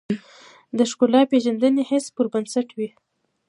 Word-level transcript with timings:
دا 0.77 0.83
د 0.87 0.89
ښکلا 0.91 1.21
پېژندنې 1.31 1.81
حس 1.89 2.05
پر 2.15 2.25
بنسټ 2.33 2.67
وي. 2.77 2.89